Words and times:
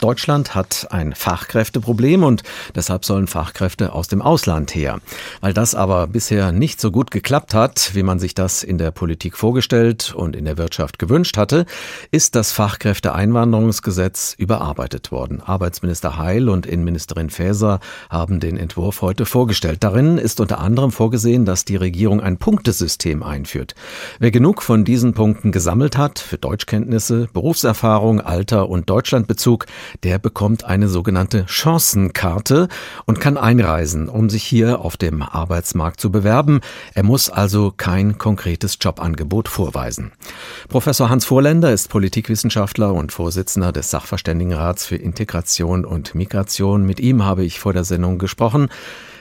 Deutschland 0.00 0.54
hat 0.54 0.88
ein 0.90 1.14
Fachkräfteproblem 1.14 2.22
und 2.22 2.42
deshalb 2.74 3.04
sollen 3.04 3.26
Fachkräfte 3.26 3.92
aus 3.92 4.08
dem 4.08 4.22
Ausland 4.22 4.74
her. 4.74 5.00
Weil 5.40 5.52
das 5.52 5.74
aber 5.74 6.06
bisher 6.06 6.52
nicht 6.52 6.80
so 6.80 6.90
gut 6.90 7.10
geklappt 7.10 7.52
hat, 7.52 7.94
wie 7.94 8.02
man 8.02 8.18
sich 8.18 8.34
das 8.34 8.62
in 8.62 8.78
der 8.78 8.90
Politik 8.90 9.36
vorgestellt 9.36 10.14
und 10.16 10.34
in 10.36 10.46
der 10.46 10.56
Wirtschaft 10.56 10.98
gewünscht 10.98 11.36
hatte, 11.36 11.66
ist 12.10 12.34
das 12.34 12.50
Fachkräfteeinwanderungsgesetz 12.52 14.34
überarbeitet 14.38 15.12
worden. 15.12 15.42
Arbeitsminister 15.42 16.16
Heil 16.16 16.48
und 16.48 16.64
Innenministerin 16.64 17.28
Faeser 17.28 17.80
haben 18.08 18.40
den 18.40 18.56
Entwurf 18.56 19.02
heute 19.02 19.26
vorgestellt. 19.26 19.84
Darin 19.84 20.16
ist 20.16 20.40
unter 20.40 20.60
anderem 20.60 20.92
vorgesehen, 20.92 21.44
dass 21.44 21.66
die 21.66 21.76
Regierung 21.76 22.20
ein 22.22 22.38
Punktesystem 22.38 23.22
einführt. 23.22 23.74
Wer 24.18 24.30
genug 24.30 24.62
von 24.62 24.84
diesen 24.84 25.12
Punkten 25.12 25.52
gesammelt 25.52 25.98
hat 25.98 26.18
für 26.18 26.38
Deutschkenntnisse, 26.38 27.28
Berufserfahrung, 27.32 28.22
Alter 28.22 28.70
und 28.70 28.88
Deutschlandbezug, 28.88 29.66
der 30.02 30.18
bekommt 30.18 30.64
eine 30.64 30.88
sogenannte 30.88 31.44
Chancenkarte 31.46 32.68
und 33.06 33.20
kann 33.20 33.36
einreisen, 33.36 34.08
um 34.08 34.30
sich 34.30 34.44
hier 34.44 34.80
auf 34.80 34.96
dem 34.96 35.22
Arbeitsmarkt 35.22 36.00
zu 36.00 36.10
bewerben. 36.10 36.60
Er 36.94 37.02
muss 37.02 37.30
also 37.30 37.72
kein 37.76 38.18
konkretes 38.18 38.78
Jobangebot 38.80 39.48
vorweisen. 39.48 40.12
Professor 40.68 41.08
Hans 41.10 41.24
Vorländer 41.24 41.72
ist 41.72 41.88
Politikwissenschaftler 41.88 42.92
und 42.94 43.12
Vorsitzender 43.12 43.72
des 43.72 43.90
Sachverständigenrats 43.90 44.86
für 44.86 44.96
Integration 44.96 45.84
und 45.84 46.14
Migration. 46.14 46.84
Mit 46.84 47.00
ihm 47.00 47.24
habe 47.24 47.44
ich 47.44 47.60
vor 47.60 47.72
der 47.72 47.84
Sendung 47.84 48.18
gesprochen. 48.18 48.68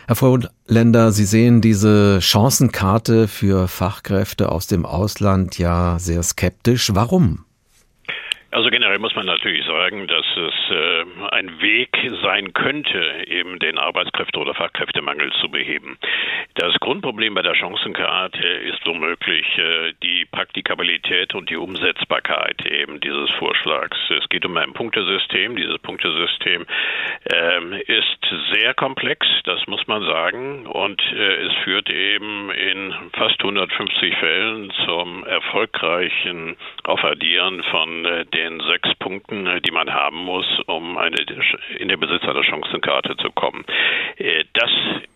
Herr 0.08 0.16
Vorländer, 0.16 1.12
Sie 1.12 1.26
sehen 1.26 1.62
diese 1.62 2.20
Chancenkarte 2.20 3.28
für 3.28 3.68
Fachkräfte 3.68 4.50
aus 4.52 4.66
dem 4.66 4.84
Ausland 4.84 5.60
ja 5.60 6.00
sehr 6.00 6.24
skeptisch. 6.24 6.92
Warum? 6.96 7.46
Also 8.60 8.72
generell 8.72 9.00
muss 9.00 9.16
man 9.16 9.26
natürlich 9.26 9.66
sagen, 9.66 10.06
dass 10.08 10.26
es 10.36 10.54
äh, 10.70 11.06
ein 11.32 11.62
Weg 11.62 11.96
sein 12.22 12.52
könnte, 12.52 13.24
eben 13.26 13.58
den 13.58 13.78
Arbeitskräfte- 13.78 14.38
oder 14.38 14.54
Fachkräftemangel 14.54 15.32
zu 15.40 15.48
beheben. 15.50 15.98
Das 16.56 16.74
Grundproblem 16.82 17.36
bei 17.36 17.42
der 17.42 17.56
Chancenkarte 17.56 18.46
ist 18.46 18.86
womöglich 18.86 19.46
äh, 19.58 19.94
die 20.04 20.26
Praktikabilität 20.26 21.36
und 21.36 21.50
die 21.50 21.56
Umsetzbarkeit 21.56 22.66
eben 22.66 23.00
dieses 23.00 23.30
Vorschlags. 23.40 23.98
Es 24.10 24.28
geht 24.28 24.46
um 24.46 24.58
ein 24.58 24.74
Punktesystem. 24.74 25.56
Dieses 25.56 25.80
Punktesystem 25.80 26.66
äh, 27.32 27.82
ist 27.84 28.20
sehr 28.52 28.74
komplex, 28.74 29.26
das 29.46 29.66
muss 29.68 29.88
man 29.88 30.04
sagen, 30.04 30.66
und 30.66 31.02
äh, 31.14 31.46
es 31.46 31.54
führt 31.64 31.90
eben 31.90 32.52
in 32.52 32.94
fast 33.14 33.40
150 33.40 34.18
Fällen 34.18 34.74
zum 34.86 35.24
erfolgreichen 35.24 36.58
Aufaddieren 36.84 37.64
von 37.72 38.04
äh, 38.04 38.26
den 38.50 38.60
sechs 38.62 38.94
Punkten, 38.96 39.48
äh, 39.48 39.62
die 39.62 39.72
man 39.72 39.94
haben 39.94 40.18
muss, 40.18 40.46
um 40.66 40.98
eine, 40.98 41.18
in 41.78 41.88
den 41.88 42.00
Besitz 42.00 42.24
einer 42.24 42.44
Chancenkarte 42.44 43.16
zu 43.18 43.32
kommen. 43.32 43.64
Äh, 44.18 44.46
das 44.54 44.72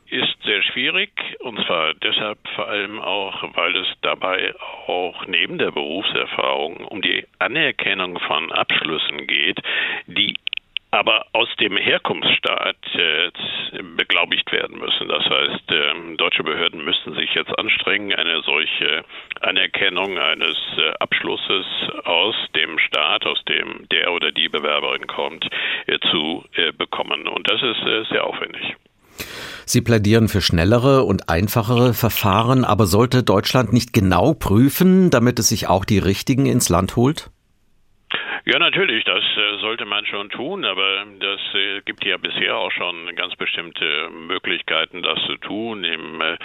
ist 0.10 0.44
sehr 0.44 0.62
schwierig 0.62 1.10
und 1.40 1.60
zwar 1.66 1.96
deshalb 1.96 2.38
vor 2.56 2.68
allem 2.68 3.02
auch, 3.02 3.44
weil 3.56 3.76
es 3.76 3.88
dabei 4.02 4.54
auch 4.86 5.26
neben 5.26 5.58
der 5.58 5.72
Berufserfahrung 5.72 6.86
um 6.86 7.02
die 7.02 7.26
Anerkennung 7.40 8.20
von 8.20 8.52
Abschlüssen 8.52 9.26
geht, 9.26 9.60
die 10.06 10.36
aber 10.94 11.26
aus 11.34 11.50
dem 11.60 11.76
Herkunftsstaat 11.76 12.78
äh, 12.94 13.32
beglaubigt 13.98 14.52
werden 14.52 14.78
müssen. 14.78 15.08
Das 15.08 15.26
heißt, 15.26 15.72
äh, 15.72 16.16
deutsche 16.18 16.44
Behörden 16.44 16.86
müssten 16.86 17.16
sich 17.16 17.34
jetzt 17.34 17.58
anstrengen, 17.58 18.14
eine 18.14 18.44
solche 18.44 19.04
Anerkennung 19.42 20.20
eines 20.20 20.56
äh, 20.78 20.94
Abschlusses 21.00 21.66
aus 22.04 22.36
dem 22.56 22.78
Staat, 22.78 23.26
aus 23.26 23.44
dem 23.46 23.88
der 23.90 24.14
oder 24.14 24.32
die 24.32 24.50
Bewerberin 24.50 25.08
kommt, 25.08 25.50
äh, 25.88 25.98
zu 26.12 26.46
äh, 26.54 26.72
bekommen. 26.72 27.28
Und 27.28 27.50
das 27.50 27.62
ist 27.64 27.82
äh, 27.88 28.04
sehr 28.12 28.24
aufwendig. 28.26 28.76
Sie 29.66 29.82
plädieren 29.82 30.28
für 30.28 30.42
schnellere 30.42 31.04
und 31.06 31.28
einfachere 31.28 31.96
Verfahren, 31.96 32.66
aber 32.66 32.86
sollte 32.86 33.24
Deutschland 33.24 33.74
nicht 33.74 33.94
genau 33.94 34.36
prüfen, 34.36 35.10
damit 35.10 35.40
es 35.40 35.50
sich 35.50 35.68
auch 35.68 35.86
die 35.86 36.00
richtigen 36.00 36.46
ins 36.46 36.70
Land 36.70 36.96
holt? 36.96 37.32
Ja, 38.46 38.60
natürlich, 38.60 39.06
das 39.06 39.24
äh, 39.38 39.58
sollte 39.60 39.86
man 39.86 40.06
schon 40.06 40.30
tun, 40.30 40.66
aber 40.66 41.06
das 41.18 41.40
äh, 41.54 41.80
gibt 41.86 42.04
ja 42.04 42.18
bisher 42.18 42.58
auch 42.58 42.74
schon 42.74 43.16
ganz 43.16 43.34
bestimmte 43.38 44.10
Möglichkeiten, 44.10 45.02
das 45.02 45.18
zu 45.28 45.38
tun 45.38 45.86
im 45.86 46.20
äh, 46.20 46.36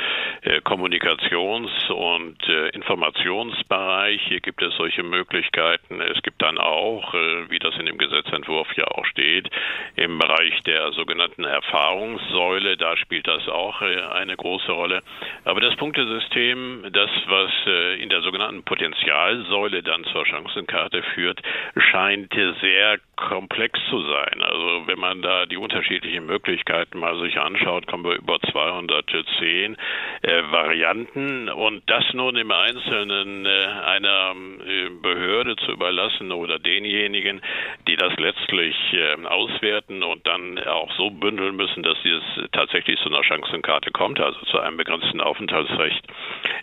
Kommunikations- 0.62 1.90
und 1.90 2.38
Informationsbereich. 2.72 4.22
Hier 4.28 4.40
gibt 4.40 4.62
es 4.62 4.76
solche 4.76 5.02
Möglichkeiten. 5.02 6.00
Es 6.00 6.22
gibt 6.22 6.40
dann 6.40 6.56
auch, 6.58 7.12
wie 7.48 7.58
das 7.58 7.74
in 7.76 7.86
dem 7.86 7.98
Gesetzentwurf 7.98 8.68
ja 8.76 8.84
auch 8.86 9.04
steht, 9.06 9.50
im 9.96 10.18
Bereich 10.18 10.62
der 10.62 10.92
sogenannten 10.92 11.44
Erfahrungssäule, 11.44 12.76
da 12.76 12.96
spielt 12.96 13.26
das 13.26 13.48
auch 13.48 13.82
eine 13.82 14.36
große 14.36 14.70
Rolle. 14.70 15.02
Aber 15.44 15.60
das 15.60 15.74
Punktesystem, 15.76 16.86
das, 16.92 17.10
was 17.26 17.50
in 17.98 18.08
der 18.08 18.22
sogenannten 18.22 18.62
Potenzialsäule 18.62 19.82
dann 19.82 20.04
zur 20.04 20.24
Chancenkarte 20.24 21.02
führt, 21.14 21.42
scheint 21.90 22.32
sehr 22.32 22.98
komplex 23.16 23.78
zu 23.90 24.00
sein. 24.02 24.42
Also 24.42 24.86
wenn 24.86 24.98
man 24.98 25.22
da 25.22 25.46
die 25.46 25.56
unterschiedlichen 25.56 26.26
Möglichkeiten 26.26 26.98
mal 26.98 27.18
sich 27.18 27.38
anschaut, 27.38 27.86
kommen 27.86 28.04
wir 28.04 28.16
über 28.16 28.38
210 28.40 29.76
äh, 30.22 30.42
Varianten 30.50 31.48
und 31.48 31.82
das 31.86 32.04
nun 32.12 32.36
im 32.36 32.50
Einzelnen 32.50 33.44
äh, 33.44 33.66
einer 33.84 34.34
äh, 34.66 34.90
Behörde 35.02 35.56
zu 35.56 35.72
überlassen 35.72 36.30
oder 36.30 36.58
denjenigen, 36.58 37.40
die 37.88 37.96
das 37.96 38.14
letztlich 38.16 38.76
äh, 38.92 39.26
auswerten 39.26 40.02
und 40.02 40.26
dann 40.26 40.58
auch 40.58 40.92
so 40.96 41.10
bündeln 41.10 41.56
müssen, 41.56 41.82
dass 41.82 41.98
es 42.04 42.50
tatsächlich 42.52 42.98
zu 43.00 43.08
einer 43.08 43.24
Chancenkarte 43.24 43.90
kommt, 43.90 44.20
also 44.20 44.38
zu 44.46 44.60
einem 44.60 44.76
begrenzten 44.76 45.20
Aufenthaltsrecht, 45.20 46.06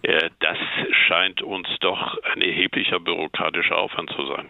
äh, 0.03 0.29
das 0.39 0.57
scheint 1.07 1.41
uns 1.41 1.67
doch 1.81 2.17
ein 2.33 2.41
erheblicher 2.41 2.99
bürokratischer 2.99 3.77
Aufwand 3.77 4.09
zu 4.11 4.25
sein. 4.27 4.49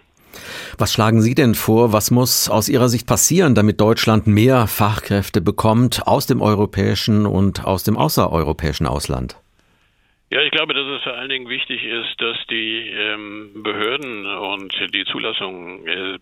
Was 0.78 0.92
schlagen 0.92 1.22
Sie 1.22 1.36
denn 1.36 1.56
vor? 1.56 1.94
Was 1.94 2.12
muss 2.12 2.50
aus 2.50 2.70
Ihrer 2.70 2.90
Sicht 2.90 3.08
passieren, 3.08 3.56
damit 3.56 3.80
Deutschland 3.82 4.28
mehr 4.28 4.68
Fachkräfte 4.68 5.42
bekommt 5.42 6.08
aus 6.08 6.26
dem 6.26 6.42
europäischen 6.42 7.26
und 7.26 7.66
aus 7.66 7.84
dem 7.84 7.98
außereuropäischen 7.98 8.88
Ausland? 8.88 9.38
Ja, 10.32 10.42
ich 10.42 10.50
glaube, 10.50 10.74
dass 10.74 10.88
es 10.88 11.04
vor 11.04 11.14
allen 11.14 11.30
Dingen 11.30 11.50
wichtig 11.50 11.84
ist, 11.84 12.20
dass 12.20 12.36
die 12.48 12.90
ähm, 12.90 13.62
Behörden 13.62 14.26
und 14.26 14.74
die 14.92 15.06
Zulassung 15.06 15.86
äh, 15.86 16.18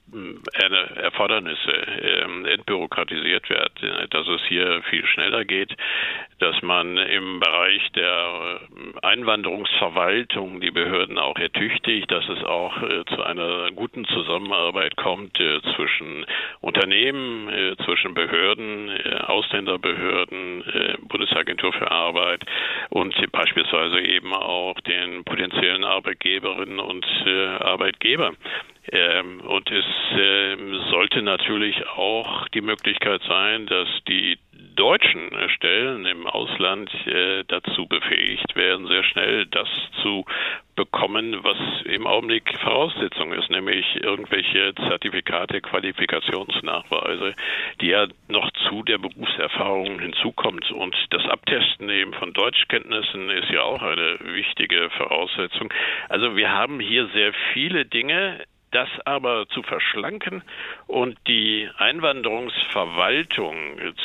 Erfordernisse 0.96 1.72
äh, 1.72 2.52
entbürokratisiert 2.52 3.50
wird, 3.50 3.72
dass 4.14 4.28
es 4.28 4.42
hier 4.50 4.82
viel 4.90 5.06
schneller 5.06 5.46
geht, 5.46 5.74
dass 6.40 6.62
man 6.62 6.98
im 6.98 7.40
Bereich 7.40 7.90
der 7.94 8.60
äh, 8.60 9.06
Einwanderungsverwaltung 9.08 10.60
die 10.60 10.72
Behörden 10.72 11.18
auch 11.18 11.38
ertüchtigt, 11.38 12.12
dass 12.12 12.28
es 12.28 12.44
auch 12.44 12.82
äh, 12.84 13.06
zu 13.06 13.24
einer 13.24 13.72
guten 13.72 14.04
Zusammenarbeit 14.04 14.98
kommt 14.98 15.40
äh, 15.40 15.62
zwischen 15.76 16.26
Unternehmen, 16.60 17.48
äh, 17.48 17.78
zwischen 17.86 18.14
Behörden, 18.14 18.92
Ausländerbehörden, 19.28 20.64
Bundesagentur 21.08 21.72
für 21.72 21.90
Arbeit 21.90 22.44
und 22.94 23.16
beispielsweise 23.32 24.00
eben 24.02 24.36
auch 24.36 24.80
den 24.82 25.24
potenziellen 25.24 25.84
Arbeitgeberinnen 25.84 26.80
und 26.80 27.04
äh, 27.26 27.48
Arbeitgeber. 27.48 28.34
Ähm, 28.92 29.42
und 29.42 29.72
es 29.72 29.86
äh, 30.16 30.56
sollte 30.92 31.24
natürlich 31.24 31.88
auch 31.88 32.48
die 32.50 32.62
Möglichkeit 32.62 33.24
sein, 33.28 33.66
dass 33.66 33.88
die 34.08 34.38
deutschen 34.76 35.32
Stellen 35.50 36.06
im 36.06 36.28
Ausland 36.28 36.90
äh, 37.06 37.44
dazu 37.48 37.88
befähigt 37.88 38.56
werden, 38.56 38.88
sehr 38.88 39.04
schnell 39.04 39.46
das 39.48 39.68
zu 40.02 40.26
bekommen, 40.76 41.44
was 41.44 41.58
im 41.86 42.08
Augenblick 42.08 42.58
Voraussetzung 42.60 43.32
ist, 43.34 43.50
nämlich 43.50 43.86
irgendwelche 44.02 44.74
Zertifikate, 44.76 45.62
Qualifikationsnachweise, 45.62 47.36
die 47.82 47.88
ja 47.88 48.08
noch 48.28 48.50
zu 48.68 48.84
der 48.84 48.98
Berufserfahrung 48.98 50.00
hinzukommt. 50.00 50.72
Und 50.72 50.96
das 51.12 51.26
Abtesten 51.26 51.90
eben 51.90 52.14
von 52.14 52.34
Deutschkenntnissen 52.34 53.30
ist 53.30 53.50
ja 53.50 53.62
auch 53.62 53.82
eine 53.82 54.18
wichtige 54.22 54.90
Voraussetzung. 54.98 55.72
Also 56.10 56.36
wir 56.36 56.52
haben 56.52 56.80
hier 56.80 57.08
sehr 57.14 57.34
viele 57.54 57.86
Dinge, 57.86 58.40
das 58.74 58.90
aber 59.06 59.48
zu 59.48 59.64
verschlanken 59.64 60.44
und 60.88 61.18
die 61.28 61.70
Einwanderungsverwaltung 61.78 63.56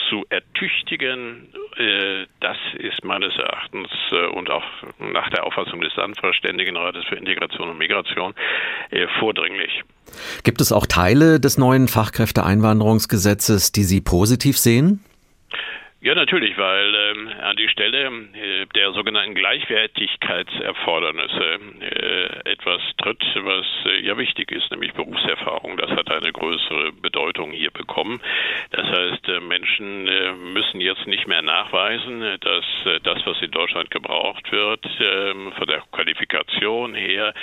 zu 0.09 0.25
ertüchtigen, 0.29 1.49
äh, 1.77 2.27
das 2.41 2.57
ist 2.79 3.05
meines 3.05 3.37
Erachtens 3.37 3.89
äh, 4.13 4.27
und 4.27 4.51
auch 4.51 4.65
nach 4.99 5.31
der 5.31 5.45
Auffassung 5.45 5.81
des 5.81 5.95
Sachverständigenrates 5.95 7.05
für 7.07 7.17
Integration 7.17 7.71
und 7.71 7.79
Migration 7.79 8.35
äh, 8.91 9.07
vordringlich. 9.19 9.83
Gibt 10.45 10.61
es 10.61 10.73
auch 10.73 10.87
Teile 10.87 11.41
des 11.41 11.59
neuen 11.59 11.89
Fachkräfteeinwanderungsgesetzes, 11.89 13.73
die 13.73 13.85
Sie 13.85 14.01
positiv 14.01 14.59
sehen? 14.59 15.05
Ja, 16.01 16.15
natürlich, 16.15 16.57
weil 16.57 16.95
ähm, 16.95 17.29
an 17.43 17.57
die 17.57 17.69
Stelle 17.69 18.07
äh, 18.07 18.67
der 18.77 18.93
sogenannten 18.93 19.35
Gleichwertigkeitserfordernisse 19.35 21.59
äh, 21.81 22.53
etwas 22.53 22.81
tritt, 22.99 23.21
was 23.35 23.67
äh, 23.85 23.99
ja 24.07 24.17
wichtig 24.17 24.53
ist, 24.53 24.71
nämlich 24.71 24.93
Berufserfahrung. 24.93 25.77
Das 25.77 25.91
hat 25.91 26.09
eine 26.13 26.31
größere 26.31 26.93
Bedeutung 26.93 27.51
hier 27.51 27.73
bekommen. 27.73 28.21
Das 28.71 28.87
heißt, 28.87 29.29
äh, 29.29 29.41
Menschen 29.41 30.07
äh, 30.07 30.35
müssen 30.35 30.81
jetzt 30.81 31.05
nicht 31.09 31.27
mehr 31.27 31.43
nachweisen, 31.43 32.21
dass 32.43 32.65
äh, 32.87 33.01
das, 33.03 33.27
was 33.27 33.43
in 33.43 33.51
Deutschland 33.51 33.91
gebraucht 33.91 34.53
wird, 34.53 34.87
ähm, 35.01 35.51
von 35.59 35.67
der 35.67 35.83
Qualifikation 35.91 36.95
her 36.95 37.35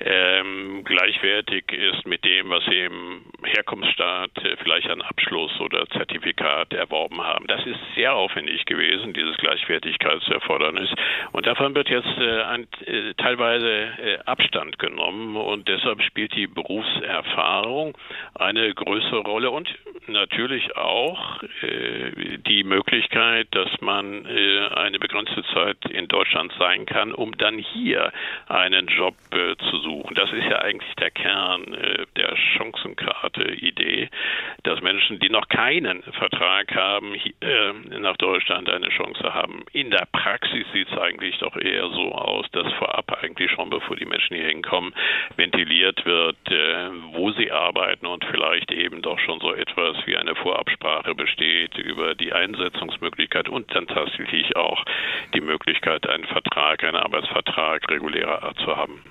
ähm, 0.00 0.82
gleichwertig 0.82 1.70
ist 1.70 2.08
mit 2.08 2.24
dem, 2.24 2.50
was 2.50 2.64
sie 2.64 2.80
im 2.80 3.22
Herkunftsstaat 3.44 4.32
vielleicht 4.64 4.90
an 4.90 5.00
Abschluss 5.00 5.60
oder 5.60 5.86
Zertifikat 5.90 6.72
erworben 6.72 7.22
haben. 7.22 7.46
Das 7.46 7.64
ist 7.64 7.78
sehr 8.00 8.14
aufwendig 8.14 8.64
gewesen, 8.64 9.12
dieses 9.12 9.36
Gleichwertigkeitserfordernis. 9.36 10.88
Und 11.32 11.46
davon 11.46 11.74
wird 11.74 11.90
jetzt 11.90 12.08
äh, 12.18 12.42
ein, 12.42 12.66
äh, 12.86 13.12
teilweise 13.14 13.68
äh, 13.68 14.18
Abstand 14.24 14.78
genommen 14.78 15.36
und 15.36 15.68
deshalb 15.68 16.00
spielt 16.02 16.34
die 16.34 16.46
Berufserfahrung 16.46 17.96
eine 18.34 18.72
größere 18.72 19.20
Rolle 19.20 19.50
und 19.50 19.68
natürlich 20.06 20.76
auch 20.76 21.42
äh, 21.62 22.38
die 22.38 22.64
Möglichkeit, 22.64 23.48
dass 23.52 23.68
man 23.80 24.26
äh, 24.26 24.68
eine 24.74 24.98
begrenzte 24.98 25.42
Zeit 25.54 25.78
in 25.90 26.08
Deutschland 26.08 26.52
sein 26.58 26.86
kann, 26.86 27.12
um 27.12 27.36
dann 27.36 27.58
hier 27.58 28.12
einen 28.48 28.86
Job 28.88 29.14
äh, 29.32 29.56
zu 29.70 29.78
suchen. 29.78 30.14
Das 30.14 30.32
ist 30.32 30.44
ja 30.44 30.60
eigentlich 30.60 30.94
der 30.96 31.10
Kern 31.10 31.76
der 32.16 32.36
Chancenkarte-Idee, 32.36 34.08
dass 34.62 34.80
Menschen, 34.80 35.18
die 35.18 35.28
noch 35.28 35.48
keinen 35.48 36.02
Vertrag 36.02 36.74
haben, 36.74 37.14
hier, 37.14 37.74
nach 38.00 38.16
Deutschland 38.16 38.68
eine 38.68 38.88
Chance 38.88 39.34
haben. 39.34 39.64
In 39.72 39.90
der 39.90 40.06
Praxis 40.12 40.66
sieht 40.72 40.88
es 40.90 40.98
eigentlich 40.98 41.38
doch 41.38 41.56
eher 41.56 41.88
so 41.90 42.12
aus, 42.12 42.46
dass 42.52 42.72
vorab 42.74 43.22
eigentlich 43.22 43.50
schon, 43.52 43.70
bevor 43.70 43.96
die 43.96 44.04
Menschen 44.04 44.36
hier 44.36 44.48
hinkommen, 44.48 44.94
ventiliert 45.36 46.04
wird, 46.04 46.36
äh, 46.50 46.90
wo 47.12 47.30
sie 47.32 47.50
arbeiten 47.50 48.06
und 48.06 48.24
vielleicht 48.26 48.72
eben 48.72 49.02
doch 49.02 49.18
schon 49.20 49.40
so 49.40 49.54
etwas 49.54 49.89
wie 50.06 50.16
eine 50.16 50.34
Vorabsprache 50.34 51.14
besteht 51.14 51.76
über 51.78 52.14
die 52.14 52.32
Einsetzungsmöglichkeit 52.32 53.48
und 53.48 53.74
dann 53.74 53.86
tatsächlich 53.86 54.56
auch 54.56 54.84
die 55.34 55.40
Möglichkeit, 55.40 56.08
einen 56.08 56.24
Vertrag, 56.24 56.84
einen 56.84 56.96
Arbeitsvertrag 56.96 57.88
regulärer 57.90 58.42
Art 58.42 58.58
zu 58.58 58.76
haben. 58.76 59.02